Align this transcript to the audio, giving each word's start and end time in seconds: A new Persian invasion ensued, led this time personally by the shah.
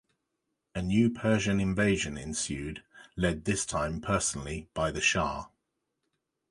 A 0.73 0.81
new 0.81 1.11
Persian 1.11 1.59
invasion 1.59 2.17
ensued, 2.17 2.83
led 3.15 3.45
this 3.45 3.67
time 3.67 4.01
personally 4.01 4.67
by 4.73 4.89
the 4.89 4.99
shah. 4.99 5.49